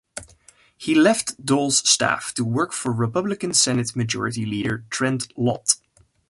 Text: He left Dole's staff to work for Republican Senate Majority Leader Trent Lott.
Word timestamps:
He 0.75 0.95
left 0.95 1.45
Dole's 1.45 1.87
staff 1.87 2.33
to 2.33 2.43
work 2.43 2.71
for 2.73 2.91
Republican 2.91 3.53
Senate 3.53 3.95
Majority 3.95 4.47
Leader 4.47 4.83
Trent 4.89 5.31
Lott. 5.37 5.75